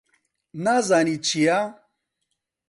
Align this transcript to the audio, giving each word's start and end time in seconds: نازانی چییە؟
نازانی 0.63 1.15
چییە؟ 1.27 1.59